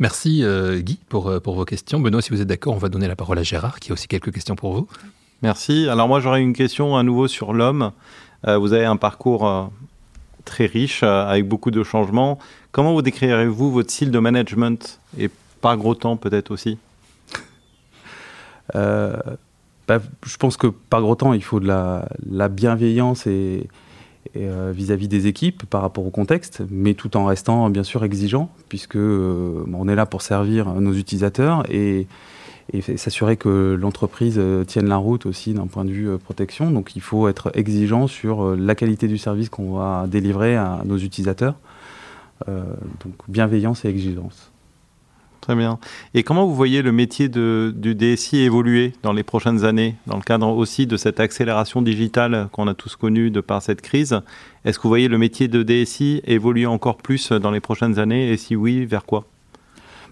Merci 0.00 0.44
Guy 0.78 0.98
pour, 1.08 1.40
pour 1.40 1.54
vos 1.54 1.64
questions. 1.64 2.00
Benoît, 2.00 2.20
si 2.20 2.30
vous 2.30 2.40
êtes 2.40 2.48
d'accord, 2.48 2.74
on 2.74 2.78
va 2.78 2.88
donner 2.88 3.06
la 3.06 3.14
parole 3.14 3.38
à 3.38 3.44
Gérard 3.44 3.78
qui 3.78 3.92
a 3.92 3.94
aussi 3.94 4.08
quelques 4.08 4.32
questions 4.32 4.56
pour 4.56 4.72
vous. 4.72 4.88
Merci. 5.42 5.88
Alors 5.88 6.08
moi 6.08 6.18
j'aurais 6.18 6.42
une 6.42 6.52
question 6.52 6.96
à 6.96 7.04
nouveau 7.04 7.28
sur 7.28 7.52
l'homme. 7.52 7.92
Vous 8.44 8.72
avez 8.72 8.84
un 8.84 8.96
parcours 8.96 9.70
très 10.44 10.66
riche 10.66 11.02
avec 11.02 11.46
beaucoup 11.46 11.70
de 11.70 11.82
changements. 11.82 12.38
Comment 12.72 12.92
vous 12.92 13.02
décrirez-vous 13.02 13.70
votre 13.70 13.90
style 13.90 14.10
de 14.10 14.18
management? 14.18 15.00
Et 15.18 15.30
par 15.60 15.76
gros 15.76 15.94
temps 15.94 16.16
peut-être 16.16 16.50
aussi? 16.50 16.78
Euh, 18.74 19.16
bah, 19.86 20.00
Je 20.24 20.36
pense 20.36 20.56
que 20.56 20.66
par 20.66 21.00
gros 21.00 21.14
temps, 21.14 21.32
il 21.32 21.42
faut 21.42 21.60
de 21.60 21.66
la, 21.66 22.48
bienveillance 22.48 23.26
et 23.26 23.66
euh, 24.36 24.72
vis-à-vis 24.74 25.08
des 25.08 25.26
équipes 25.26 25.64
par 25.64 25.80
rapport 25.80 26.06
au 26.06 26.10
contexte, 26.10 26.62
mais 26.70 26.94
tout 26.94 27.16
en 27.16 27.24
restant 27.24 27.70
bien 27.70 27.82
sûr 27.82 28.04
exigeant, 28.04 28.50
puisque 28.68 28.96
euh, 28.96 29.64
on 29.72 29.88
est 29.88 29.94
là 29.94 30.06
pour 30.06 30.22
servir 30.22 30.66
nos 30.74 30.92
utilisateurs 30.92 31.64
et, 31.70 32.06
et 32.72 32.80
s'assurer 32.96 33.36
que 33.36 33.78
l'entreprise 33.80 34.40
tienne 34.66 34.88
la 34.88 34.96
route 34.96 35.26
aussi 35.26 35.54
d'un 35.54 35.66
point 35.66 35.84
de 35.84 35.90
vue 35.90 36.18
protection. 36.18 36.70
Donc 36.70 36.96
il 36.96 37.02
faut 37.02 37.28
être 37.28 37.50
exigeant 37.54 38.06
sur 38.06 38.56
la 38.56 38.74
qualité 38.74 39.08
du 39.08 39.18
service 39.18 39.48
qu'on 39.48 39.72
va 39.72 40.06
délivrer 40.06 40.56
à 40.56 40.82
nos 40.84 40.98
utilisateurs. 40.98 41.54
donc 42.46 43.14
bienveillance 43.28 43.84
et 43.84 43.88
exigence. 43.88 44.50
Très 45.48 45.56
bien. 45.56 45.78
Et 46.12 46.24
comment 46.24 46.46
vous 46.46 46.54
voyez 46.54 46.82
le 46.82 46.92
métier 46.92 47.30
de, 47.30 47.72
du 47.74 47.94
DSI 47.94 48.40
évoluer 48.40 48.92
dans 49.02 49.14
les 49.14 49.22
prochaines 49.22 49.64
années, 49.64 49.94
dans 50.06 50.16
le 50.16 50.22
cadre 50.22 50.48
aussi 50.48 50.86
de 50.86 50.98
cette 50.98 51.20
accélération 51.20 51.80
digitale 51.80 52.50
qu'on 52.52 52.68
a 52.68 52.74
tous 52.74 52.96
connue 52.96 53.30
de 53.30 53.40
par 53.40 53.62
cette 53.62 53.80
crise? 53.80 54.20
Est-ce 54.66 54.78
que 54.78 54.82
vous 54.82 54.90
voyez 54.90 55.08
le 55.08 55.16
métier 55.16 55.48
de 55.48 55.62
DSI 55.62 56.20
évoluer 56.24 56.66
encore 56.66 56.98
plus 56.98 57.32
dans 57.32 57.50
les 57.50 57.60
prochaines 57.60 57.98
années? 57.98 58.30
Et 58.30 58.36
si 58.36 58.56
oui, 58.56 58.84
vers 58.84 59.06
quoi? 59.06 59.24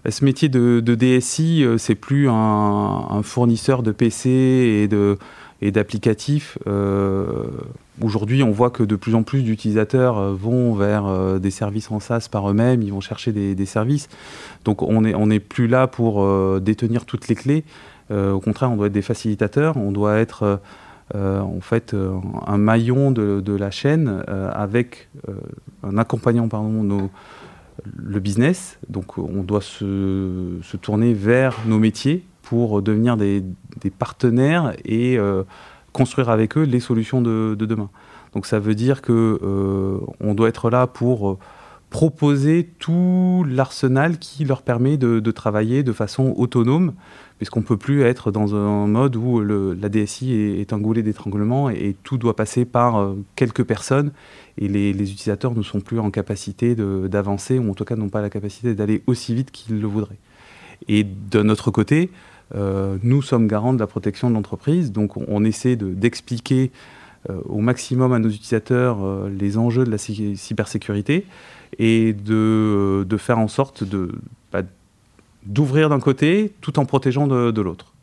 Bah, 0.03 0.11
ce 0.11 0.23
métier 0.23 0.49
de, 0.49 0.79
DSI, 0.79 1.63
euh, 1.63 1.77
c'est 1.77 1.95
plus 1.95 2.29
un, 2.29 3.21
fournisseur 3.23 3.83
de 3.83 3.91
PC 3.91 4.89
et 5.61 5.71
d'applicatifs. 5.71 6.57
Euh, 6.67 7.45
aujourd'hui, 8.01 8.43
on 8.43 8.51
voit 8.51 8.69
que 8.69 8.83
de 8.83 8.95
plus 8.95 9.15
en 9.15 9.23
plus 9.23 9.43
d'utilisateurs 9.43 10.17
euh, 10.17 10.33
vont 10.33 10.73
vers 10.75 11.39
des 11.39 11.51
services 11.51 11.91
en 11.91 11.99
SaaS 11.99 12.27
par 12.31 12.49
eux-mêmes, 12.49 12.81
ils 12.81 12.93
vont 12.93 13.01
chercher 13.01 13.31
des, 13.31 13.65
services. 13.65 14.07
Donc 14.65 14.81
on 14.81 15.01
n'est 15.01 15.39
plus 15.39 15.67
là 15.67 15.87
pour 15.87 16.25
détenir 16.59 17.05
toutes 17.05 17.27
les 17.27 17.35
clés. 17.35 17.63
au 18.11 18.39
contraire, 18.39 18.71
on 18.71 18.77
doit 18.77 18.87
être 18.87 18.93
des 18.93 19.01
facilitateurs, 19.01 19.77
on 19.77 19.91
doit 19.91 20.17
être 20.17 20.59
en 21.13 21.59
fait 21.61 21.95
un 22.45 22.57
maillon 22.57 23.11
de, 23.11 23.41
de 23.41 23.53
la 23.53 23.71
chaîne 23.71 24.23
avec 24.27 25.09
un 25.83 25.97
accompagnant 25.97 26.47
pardon, 26.47 26.83
nos, 26.83 27.09
le 27.95 28.19
business. 28.19 28.79
Donc 28.89 29.17
on 29.17 29.43
doit 29.43 29.61
se, 29.61 30.59
tourner 30.81 31.13
vers 31.13 31.57
nos 31.65 31.79
métiers 31.79 32.23
pour 32.43 32.81
devenir 32.81 33.17
des, 33.17 33.43
partenaires 33.97 34.73
et 34.85 35.17
euh, 35.17 35.43
construire 35.93 36.29
avec 36.29 36.57
eux 36.57 36.63
les 36.63 36.79
solutions 36.79 37.21
de, 37.21 37.55
demain. 37.59 37.89
Donc 38.33 38.45
ça 38.45 38.59
veut 38.59 38.75
dire 38.75 39.01
que 39.01 39.39
euh, 39.41 39.99
on 40.19 40.33
doit 40.33 40.49
être 40.49 40.69
là 40.69 40.87
pour 40.87 41.39
proposer 41.89 42.69
tout 42.79 43.45
l'arsenal 43.47 44.17
qui 44.19 44.43
leur 44.45 44.61
permet 44.61 44.97
de, 44.97 45.31
travailler 45.31 45.83
de 45.83 45.93
façon 45.93 46.33
autonome, 46.37 46.93
puisqu'on 47.37 47.61
ne 47.61 47.65
peut 47.65 47.77
plus 47.77 48.01
être 48.01 48.31
dans 48.31 48.55
un 48.55 48.87
mode 48.87 49.15
où 49.15 49.41
la 49.41 49.89
DSI 49.89 50.33
est, 50.33 50.73
un 50.73 50.79
goulet 50.79 51.01
d'étranglement 51.01 51.69
et, 51.69 51.95
tout 52.03 52.17
doit 52.17 52.35
passer 52.35 52.65
par 52.65 53.13
quelques 53.35 53.63
personnes 53.63 54.11
et 54.57 54.67
les, 54.67 54.91
utilisateurs 54.91 55.55
ne 55.55 55.61
sont 55.61 55.79
plus 55.79 55.99
en 55.99 56.11
capacité 56.11 56.75
d'avancer, 56.75 57.59
ou 57.59 57.69
en 57.69 57.73
tout 57.73 57.85
cas 57.85 57.95
n'ont 57.95 58.09
pas 58.09 58.21
la 58.21 58.29
capacité 58.29 58.73
d'aller 58.75 59.03
aussi 59.07 59.33
vite 59.33 59.51
qu'ils 59.51 59.79
le 59.79 59.87
voudraient. 59.87 60.17
Et 60.87 61.03
d'un 61.03 61.49
autre 61.49 61.71
côté, 61.71 62.09
euh, 62.55 62.97
nous 63.03 63.21
sommes 63.21 63.47
garants 63.47 63.73
de 63.73 63.79
la 63.79 63.87
protection 63.87 64.29
de 64.29 64.35
l'entreprise, 64.35 64.91
donc 64.91 65.17
on, 65.17 65.43
essaie 65.43 65.75
d'expliquer 65.75 66.71
euh, 67.29 67.39
au 67.45 67.59
maximum 67.59 68.13
à 68.13 68.19
nos 68.19 68.29
utilisateurs 68.29 69.03
euh, 69.03 69.29
les 69.29 69.57
enjeux 69.57 69.83
de 69.83 69.91
la 69.91 69.97
cybersécurité 69.97 71.25
et 71.79 72.13
de, 72.13 73.05
de, 73.07 73.17
faire 73.17 73.39
en 73.39 73.47
sorte 73.47 73.83
de 73.83 74.11
bah, 74.51 74.61
d'ouvrir 75.45 75.89
d'un 75.89 75.99
côté 75.99 76.53
tout 76.61 76.79
en 76.79 76.85
protégeant 76.85 77.27
de, 77.27 77.61
l'autre. 77.61 77.93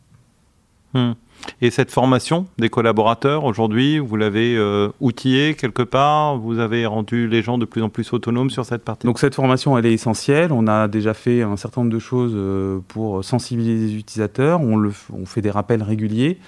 Hmm. 0.95 1.13
Et 1.61 1.71
cette 1.71 1.91
formation 1.91 2.47
des 2.59 2.71
collaborateurs, 2.71 3.45
aujourd'hui, 3.45 3.99
vous 3.99 4.17
l'avez 4.17 4.57
euh, 4.57 4.89
outillée 5.01 5.55
quelque 5.55 5.83
part? 5.83 6.39
Vous 6.39 6.59
avez 6.59 6.87
rendu 6.87 7.29
les 7.29 7.43
gens 7.43 7.59
de 7.59 7.67
plus 7.67 7.83
en 7.83 7.91
plus 7.91 8.13
autonomes 8.13 8.49
sur 8.49 8.65
cette 8.65 8.83
partie? 8.83 9.07
Donc 9.07 9.19
cette 9.19 9.35
formation, 9.35 9.77
elle 9.77 9.85
est 9.85 9.93
essentielle. 9.93 10.53
On 10.53 10.67
a 10.67 10.89
déjà 10.89 11.13
fait 11.13 11.43
un 11.43 11.57
certain 11.57 11.83
nombre 11.83 11.93
de 11.93 11.99
choses 11.99 12.33
euh, 12.35 12.79
pour 12.89 13.23
sensibiliser 13.25 13.89
les 13.89 13.95
utilisateurs. 13.97 14.63
On, 14.63 14.77
le, 14.77 14.93
on 15.13 15.27
fait 15.27 15.43
des 15.43 15.51
rappels 15.51 15.83
réguliers. 15.83 16.39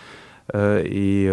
Euh, 0.55 0.83
et 0.85 1.25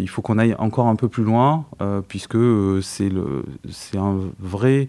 il 0.00 0.08
faut 0.08 0.22
qu'on 0.22 0.38
aille 0.38 0.54
encore 0.58 0.86
un 0.86 0.96
peu 0.96 1.08
plus 1.08 1.24
loin, 1.24 1.66
puisque 2.08 2.38
c'est 2.82 3.98
un 3.98 4.18
vrai 4.38 4.88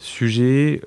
sujet 0.00 0.82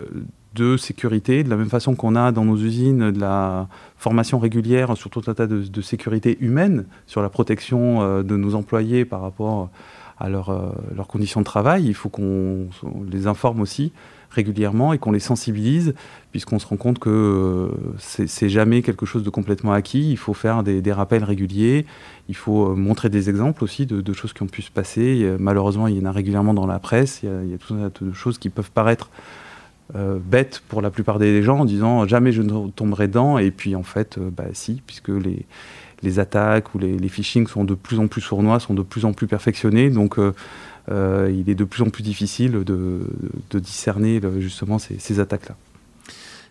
de 0.55 0.77
sécurité, 0.77 1.43
de 1.43 1.49
la 1.49 1.55
même 1.55 1.69
façon 1.69 1.95
qu'on 1.95 2.15
a 2.15 2.31
dans 2.31 2.45
nos 2.45 2.57
usines 2.57 3.11
de 3.11 3.19
la 3.19 3.67
formation 3.97 4.37
régulière 4.37 4.95
sur 4.95 5.09
tout 5.09 5.23
un 5.27 5.33
tas 5.33 5.47
de, 5.47 5.81
sécurité 5.81 6.37
humaine, 6.41 6.85
sur 7.07 7.21
la 7.21 7.29
protection 7.29 8.01
euh, 8.01 8.23
de 8.23 8.37
nos 8.37 8.53
employés 8.53 9.05
par 9.05 9.21
rapport 9.21 9.69
à 10.23 10.27
euh, 10.27 10.71
leurs 10.95 11.07
conditions 11.07 11.41
de 11.41 11.45
travail. 11.45 11.85
Il 11.85 11.93
faut 11.93 12.09
qu'on 12.09 12.69
les 13.11 13.27
informe 13.27 13.61
aussi 13.61 13.91
régulièrement 14.31 14.93
et 14.93 14.97
qu'on 14.97 15.11
les 15.11 15.19
sensibilise, 15.19 15.93
puisqu'on 16.31 16.57
se 16.57 16.65
rend 16.65 16.77
compte 16.77 16.97
que 16.97 17.09
euh, 17.09 17.67
c'est 17.99 18.49
jamais 18.49 18.81
quelque 18.81 19.05
chose 19.05 19.21
de 19.23 19.29
complètement 19.29 19.73
acquis. 19.73 20.09
Il 20.09 20.17
faut 20.17 20.33
faire 20.33 20.63
des, 20.63 20.91
rappels 20.91 21.23
réguliers, 21.23 21.85
il 22.29 22.35
faut 22.35 22.75
montrer 22.75 23.09
des 23.09 23.29
exemples 23.29 23.63
aussi 23.63 23.85
de, 23.85 24.13
choses 24.13 24.33
qui 24.33 24.41
ont 24.41 24.47
pu 24.47 24.63
se 24.63 24.71
passer. 24.71 25.35
Malheureusement, 25.39 25.87
il 25.87 25.97
y 25.97 26.01
en 26.01 26.05
a 26.05 26.11
régulièrement 26.11 26.55
dans 26.55 26.65
la 26.65 26.79
presse, 26.79 27.19
il 27.21 27.29
y 27.29 27.31
a, 27.31 27.43
il 27.43 27.53
y 27.53 27.57
tout 27.57 27.75
un 27.75 27.89
tas 27.91 28.05
de 28.05 28.13
choses 28.13 28.39
qui 28.39 28.49
peuvent 28.49 28.71
paraître 28.71 29.11
euh, 29.95 30.17
bête 30.17 30.63
pour 30.69 30.81
la 30.81 30.89
plupart 30.89 31.19
des 31.19 31.43
gens 31.43 31.59
en 31.59 31.65
disant 31.65 32.07
jamais 32.07 32.31
je 32.31 32.41
ne 32.41 32.69
tomberai 32.69 33.07
dedans 33.07 33.37
et 33.37 33.51
puis 33.51 33.75
en 33.75 33.83
fait 33.83 34.17
euh, 34.17 34.31
bah 34.31 34.45
si 34.53 34.81
puisque 34.87 35.09
les, 35.09 35.45
les 36.03 36.19
attaques 36.19 36.75
ou 36.75 36.79
les, 36.79 37.09
phishing 37.09 37.47
sont 37.47 37.63
de 37.63 37.73
plus 37.73 37.99
en 37.99 38.07
plus 38.07 38.21
sournois, 38.21 38.59
sont 38.59 38.73
de 38.73 38.81
plus 38.81 39.05
en 39.05 39.13
plus 39.13 39.27
perfectionnés 39.27 39.89
donc 39.89 40.17
euh, 40.19 41.31
il 41.33 41.49
est 41.49 41.55
de 41.55 41.63
plus 41.63 41.81
en 41.81 41.89
plus 41.89 42.03
difficile 42.03 42.63
de, 42.63 43.01
discerner 43.53 44.19
justement 44.39 44.79
ces 44.79 45.19
attaques-là. 45.19 45.55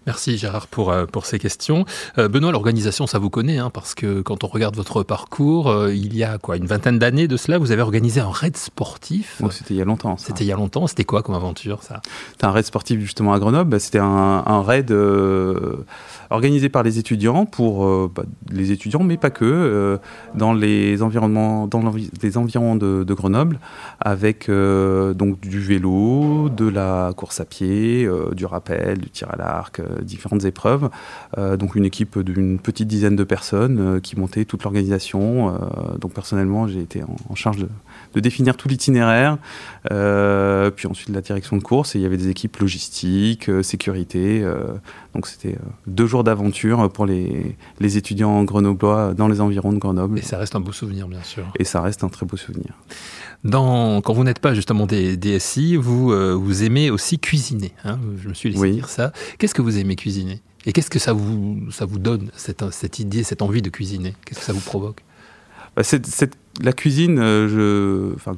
Merci 0.06 0.36
Gérard 0.36 0.66
pour, 0.66 0.90
euh, 0.90 1.06
pour 1.06 1.26
ces 1.26 1.38
questions. 1.38 1.84
Euh, 2.18 2.28
Benoît, 2.28 2.50
l'organisation, 2.50 3.06
ça 3.06 3.20
vous 3.20 3.30
connaît, 3.30 3.58
hein, 3.58 3.70
parce 3.70 3.94
que 3.94 4.20
quand 4.20 4.42
on 4.42 4.48
regarde 4.48 4.74
votre 4.74 5.04
parcours, 5.04 5.70
euh, 5.70 5.94
il 5.94 6.16
y 6.16 6.24
a 6.24 6.38
quoi, 6.38 6.56
une 6.56 6.66
vingtaine 6.66 6.98
d'années 6.98 7.28
de 7.28 7.36
cela, 7.36 7.58
vous 7.58 7.70
avez 7.70 7.82
organisé 7.82 8.20
un 8.20 8.30
raid 8.30 8.56
sportif. 8.56 9.40
c'était 9.50 9.74
il 9.74 9.76
y 9.76 9.82
a 9.82 9.84
longtemps. 9.84 10.16
C'était 10.16 10.42
il 10.42 10.48
y 10.48 10.52
a 10.52 10.56
longtemps. 10.56 10.88
C'était 10.88 11.04
quoi 11.04 11.22
comme 11.22 11.36
aventure, 11.36 11.84
ça? 11.84 12.00
C'était 12.32 12.46
un 12.46 12.50
raid 12.50 12.64
sportif 12.64 12.98
justement 13.00 13.32
à 13.32 13.38
Grenoble. 13.38 13.70
Bah, 13.70 13.78
c'était 13.78 14.00
un, 14.00 14.42
un, 14.44 14.62
raid 14.62 14.92
organisé 16.30 16.68
par 16.68 16.82
les 16.82 16.98
étudiants 16.98 17.46
pour 17.46 18.08
bah, 18.08 18.24
les 18.50 18.72
étudiants, 18.72 19.04
mais 19.04 19.16
pas 19.16 19.30
que, 19.30 19.98
dans 20.34 20.52
les 20.52 21.02
environnements, 21.02 21.68
dans 21.68 21.92
les 22.22 22.36
environs 22.38 22.74
de, 22.74 23.04
de, 23.04 23.14
Grenoble, 23.14 23.60
avec 24.00 24.50
donc 24.50 25.40
du 25.40 25.60
vélo, 25.60 26.48
de 26.48 26.68
la 26.68 27.12
course 27.16 27.40
à 27.40 27.44
pied, 27.44 28.08
du 28.32 28.46
rappel, 28.46 28.98
du 28.98 29.10
tir 29.10 29.28
à 29.30 29.36
l'arc 29.36 29.80
différentes 30.00 30.44
épreuves. 30.44 30.90
Euh, 31.38 31.56
donc 31.56 31.74
une 31.74 31.84
équipe 31.84 32.18
d'une 32.18 32.58
petite 32.58 32.88
dizaine 32.88 33.16
de 33.16 33.24
personnes 33.24 33.78
euh, 33.78 34.00
qui 34.00 34.18
montait 34.18 34.44
toute 34.44 34.64
l'organisation. 34.64 35.52
donc 35.98 36.12
personnellement, 36.12 36.66
j'ai 36.66 36.80
été 36.80 37.02
en, 37.28 37.34
charge 37.34 37.58
de, 38.14 38.20
définir 38.20 38.56
tout 38.56 38.68
l'itinéraire, 38.68 39.38
puis 39.84 40.86
ensuite 40.86 41.08
la 41.10 41.20
direction 41.20 41.56
de 41.56 41.62
course. 41.62 41.94
Et 41.94 41.98
il 41.98 42.02
y 42.02 42.06
avait 42.06 42.16
des 42.16 42.28
équipes 42.28 42.56
logistiques, 42.58 43.50
sécurité. 43.62 44.44
donc 45.14 45.26
c'était 45.26 45.56
deux 45.86 46.06
jours 46.06 46.24
d'aventure 46.24 46.90
pour 46.90 47.06
les, 47.06 47.56
les 47.80 47.96
étudiants 47.96 48.44
grenoblois 48.44 49.14
dans 49.14 49.28
les 49.28 49.40
environs 49.40 49.72
de 49.72 49.78
Grenoble. 49.78 50.18
Et 50.18 50.22
ça 50.22 50.38
reste 50.38 50.54
un 50.54 50.60
beau 50.60 50.72
souvenir, 50.72 51.08
bien 51.08 51.22
sûr. 51.22 51.44
Et 51.58 51.64
ça 51.64 51.80
reste 51.80 52.04
un 52.04 52.08
très 52.08 52.26
beau 52.26 52.36
souvenir. 52.36 52.72
Dans, 53.44 54.00
quand 54.02 54.12
vous 54.12 54.22
n'êtes 54.22 54.38
pas 54.38 54.54
justement 54.54 54.86
des 54.86 55.16
DSI, 55.16 55.76
vous, 55.76 56.12
euh, 56.12 56.32
vous 56.32 56.62
aimez 56.62 56.90
aussi 56.90 57.18
cuisiner. 57.18 57.72
Hein, 57.84 57.98
je 58.22 58.28
me 58.28 58.34
suis 58.34 58.50
laissé 58.50 58.70
dire 58.70 58.88
ça. 58.88 59.12
Qu'est-ce 59.38 59.54
que 59.54 59.62
vous 59.62 59.78
aimez 59.78 59.96
cuisiner? 59.96 60.40
Et 60.64 60.72
qu'est-ce 60.72 60.90
que 60.90 61.00
ça 61.00 61.12
vous, 61.12 61.58
ça 61.72 61.84
vous 61.84 61.98
donne, 61.98 62.30
cette, 62.36 62.70
cette 62.70 63.00
idée, 63.00 63.24
cette 63.24 63.42
envie 63.42 63.62
de 63.62 63.68
cuisiner? 63.68 64.14
Qu'est-ce 64.24 64.38
que 64.38 64.44
ça 64.44 64.52
vous 64.52 64.60
provoque? 64.60 65.02
Bah, 65.74 65.82
La 66.62 66.72
cuisine, 66.72 67.18
euh, 67.18 68.14
je, 68.16 68.32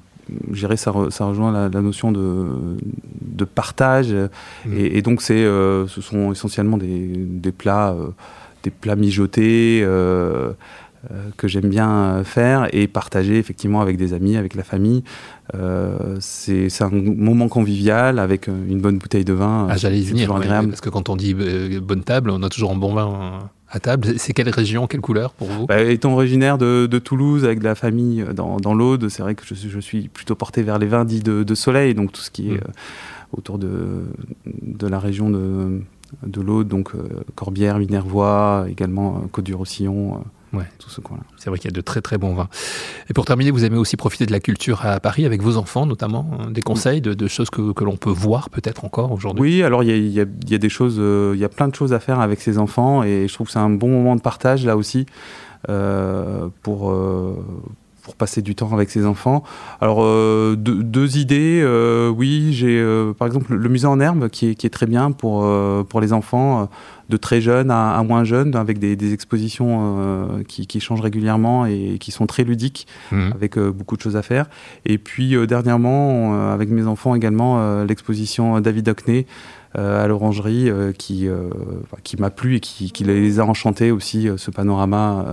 je 0.53 0.77
ça, 0.77 0.93
ça 1.11 1.25
rejoint 1.27 1.53
la, 1.53 1.81
notion 1.83 2.11
de, 2.11 2.79
de 3.21 3.45
partage. 3.45 4.15
Mmh. 4.65 4.73
Et, 4.75 5.03
donc, 5.03 5.21
c'est, 5.21 5.35
euh, 5.35 5.87
ce 5.87 6.01
sont 6.01 6.33
essentiellement 6.33 6.79
des, 6.79 7.09
des 7.09 7.53
plats, 7.53 7.95
des 8.63 8.71
plats 8.71 8.97
mijotés 8.97 9.85
que 11.37 11.49
j'aime 11.49 11.69
bien 11.69 12.23
faire 12.25 12.69
et 12.73 12.87
partager 12.87 13.39
effectivement 13.39 13.81
avec 13.81 13.97
des 13.97 14.13
amis, 14.13 14.37
avec 14.37 14.55
la 14.55 14.65
famille. 14.65 15.03
c'est 16.21 16.83
un 16.83 16.91
moment 16.91 17.49
convivial 17.49 18.19
avec 18.19 18.49
une 18.49 18.81
bonne 18.81 18.99
bouteille 18.99 19.25
de 19.25 19.33
vin. 19.33 19.69
Ah, 19.71 19.77
J'allais 19.77 20.01
y 20.01 20.05
venir, 20.05 20.33
parce 20.33 20.81
que 20.81 20.91
quand 20.91 21.09
on 21.09 21.17
dit 21.17 21.35
bonne 21.35 22.05
table, 22.05 22.31
on 22.31 22.43
a 22.43 22.49
toujours 22.49 22.73
un 22.73 22.77
bon 22.77 22.95
vin 22.95 23.51
à 23.75 23.81
table. 23.81 24.15
C'est 24.19 24.33
quelle 24.33 24.49
région, 24.49 24.87
quelle 24.87 25.01
couleur 25.01 25.33
pour 25.33 25.49
vous? 25.49 25.67
Bah, 25.67 25.81
Étant 25.81 26.15
originaire 26.15 26.59
de, 26.59 26.99
Toulouse, 26.99 27.45
avec 27.45 27.59
de 27.59 27.65
la 27.65 27.75
famille 27.75 28.25
dans, 28.35 28.59
dans 28.59 28.75
l'Aude, 28.75 29.09
c'est 29.09 29.23
vrai 29.23 29.35
que 29.35 29.43
je, 29.45 29.55
je, 29.55 29.81
suis 29.81 30.09
plutôt 30.09 30.35
porté 30.35 30.63
vers 30.63 30.79
les 30.79 30.87
vins 30.87 31.05
dits 31.05 31.23
de, 31.23 31.55
soleil, 31.55 31.95
donc 31.95 32.13
tout 32.13 32.21
ce 32.21 32.31
qui 32.31 32.51
est 32.51 32.55
mm. 32.55 32.73
autour 33.33 33.59
de, 33.59 34.05
de 34.47 34.87
la 34.87 34.99
région 34.99 35.29
de, 35.31 35.81
de 36.25 36.41
l'Aude, 36.41 36.69
donc 36.69 36.95
euh, 36.95 37.03
Corbière, 37.35 37.79
Minervois, 37.79 38.67
également 38.69 39.17
euh, 39.17 39.27
Côte-du-Roussillon. 39.31 40.25
Euh, 40.55 40.59
ouais. 40.59 40.67
Tout 40.79 40.91
ce 40.91 41.01
coin-là. 41.01 41.23
C'est 41.37 41.51
vrai 41.51 41.59
qu'il 41.59 41.71
y 41.71 41.75
a 41.75 41.77
de 41.77 41.81
très 41.81 42.01
très 42.01 42.19
bons 42.19 42.35
vins. 42.35 42.49
Et 43.11 43.13
pour 43.13 43.25
terminer, 43.25 43.51
vous 43.51 43.65
aimez 43.65 43.79
aussi 43.79 43.97
profiter 43.97 44.27
de 44.27 44.33
la 44.33 44.41
culture 44.41 44.85
à 44.85 45.01
Paris 45.01 45.25
avec 45.27 45.43
vos 45.43 45.57
enfants, 45.57 45.87
notamment 45.87 46.31
hein, 46.39 46.51
des 46.51 46.63
conseils 46.63 47.01
de, 47.01 47.27
choses 47.27 47.51
que, 47.51 47.73
que 47.73 47.85
l'on 47.85 47.97
peut 47.97 48.11
voir 48.11 48.51
peut-être 48.51 48.85
encore 48.85 49.13
aujourd'hui? 49.13 49.59
Oui, 49.59 49.63
alors 49.63 49.83
il 49.83 50.09
y 50.09 50.21
a, 50.21 50.25
y 50.49 50.55
a, 50.55 50.59
des 50.59 50.69
choses, 50.69 50.97
il 50.97 51.39
y 51.39 51.45
a 51.45 51.49
plein 51.49 51.69
de 51.69 51.75
choses 51.75 51.93
à 51.93 52.01
faire 52.01 52.21
avec 52.21 52.41
ses 52.41 52.59
enfants 52.59 53.03
et 53.03 53.27
je 53.29 53.35
trouve 53.35 53.47
que 53.47 53.53
c'est 53.53 53.59
un 53.59 53.71
bon 53.71 53.89
moment 53.89 54.17
de 54.17 54.21
partage 54.21 54.65
là 54.65 54.77
aussi 54.77 55.07
pour 56.63 56.95
pour 58.05 58.15
passer 58.15 58.43
du 58.43 58.55
temps 58.55 58.73
avec 58.73 58.91
ses 58.91 59.07
enfants. 59.07 59.43
Alors, 59.81 60.01
euh, 60.03 60.55
deux, 60.57 61.17
idées. 61.17 61.61
Euh, 61.65 62.11
oui, 62.11 62.53
j'ai 62.53 62.79
euh, 62.79 63.15
par 63.15 63.27
exemple 63.27 63.55
le 63.55 63.69
musée 63.69 63.87
en 63.87 63.99
herbe 63.99 64.29
qui 64.29 64.51
est, 64.51 64.55
qui 64.55 64.67
est 64.67 64.71
très 64.71 64.87
bien 64.87 65.11
pour, 65.11 65.51
pour 65.89 66.01
les 66.01 66.13
enfants 66.13 66.69
de 67.09 67.17
très 67.17 67.41
jeunes 67.41 67.71
à, 67.71 68.03
moins 68.03 68.25
jeunes, 68.25 68.55
avec 68.57 68.79
des, 68.79 69.13
expositions 69.13 70.43
qui, 70.47 70.67
qui, 70.67 70.81
changent 70.81 71.01
régulièrement 71.01 71.67
et 71.67 71.97
qui 71.99 72.11
sont 72.11 72.27
très 72.27 72.45
ludiques, 72.45 72.87
mmh. 73.11 73.31
avec 73.35 73.59
beaucoup 73.59 73.97
de 73.97 74.03
choses 74.03 74.17
à 74.17 74.23
faire. 74.23 74.47
Et 74.85 74.99
puis, 74.99 75.35
dernièrement, 75.47 76.53
avec 76.53 76.69
mes 76.69 76.87
enfants 76.87 77.15
également, 77.15 77.85
l'exposition 77.85 78.61
David 78.61 78.89
Hockney. 78.89 79.27
à 79.75 80.07
l'orangerie 80.07 80.71
qui, 80.99 81.29
qui 82.03 82.17
m'a 82.17 82.31
plu 82.31 82.57
et 82.57 82.61
qui, 82.61 82.91
qui, 82.91 83.05
les 83.05 83.39
a 83.39 83.45
enchantés 83.45 83.91
aussi. 83.91 84.29
ce 84.37 84.51
panorama 84.51 85.27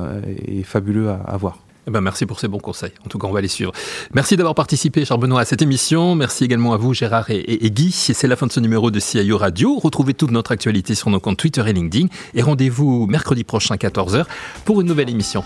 est 0.47 0.63
fabuleux 0.63 1.09
à, 1.09 1.21
à 1.25 1.37
voir. 1.37 1.57
Eh 1.91 1.93
ben 1.93 1.99
merci 1.99 2.25
pour 2.25 2.39
ces 2.39 2.47
bons 2.47 2.59
conseils. 2.59 2.93
En 3.05 3.09
tout 3.09 3.17
cas, 3.17 3.27
on 3.27 3.33
va 3.33 3.41
les 3.41 3.49
suivre. 3.49 3.73
Merci 4.13 4.37
d'avoir 4.37 4.55
participé, 4.55 5.03
cher 5.03 5.17
Benoît, 5.17 5.41
à 5.41 5.45
cette 5.45 5.61
émission. 5.61 6.15
Merci 6.15 6.45
également 6.45 6.71
à 6.71 6.77
vous, 6.77 6.93
Gérard 6.93 7.29
et, 7.29 7.41
et, 7.41 7.69
Guy. 7.69 7.91
C'est 7.91 8.29
la 8.29 8.37
fin 8.37 8.47
de 8.47 8.51
ce 8.53 8.61
numéro 8.61 8.91
de 8.91 8.99
CIO 9.01 9.37
Radio. 9.37 9.77
Retrouvez 9.77 10.13
toute 10.13 10.31
notre 10.31 10.53
actualité 10.53 10.95
sur 10.95 11.09
nos 11.09 11.19
comptes 11.19 11.35
Twitter 11.35 11.61
et 11.67 11.73
LinkedIn. 11.73 12.07
Et 12.33 12.41
rendez-vous 12.41 13.07
mercredi 13.07 13.43
prochain, 13.43 13.75
14h, 13.75 14.23
pour 14.63 14.79
une 14.79 14.87
nouvelle 14.87 15.09
émission. 15.09 15.43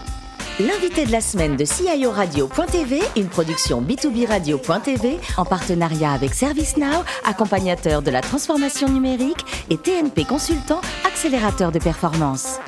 L'invité 0.59 1.07
de 1.07 1.11
la 1.11 1.19
semaine 1.19 1.57
de 1.57 1.65
CIO 1.65 2.11
Radio.tv, 2.11 3.01
une 3.17 3.27
production 3.27 3.81
B2B 3.81 4.27
Radio.tv 4.27 5.17
en 5.37 5.45
partenariat 5.45 6.11
avec 6.11 6.35
ServiceNow, 6.35 7.03
accompagnateur 7.25 8.03
de 8.03 8.11
la 8.11 8.21
transformation 8.21 8.87
numérique 8.87 9.43
et 9.71 9.77
TNP 9.77 10.25
Consultant, 10.25 10.81
accélérateur 11.07 11.71
de 11.71 11.79
performance. 11.79 12.59